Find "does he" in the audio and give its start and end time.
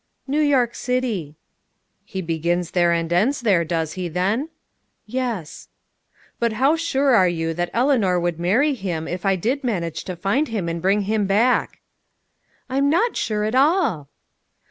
3.63-4.07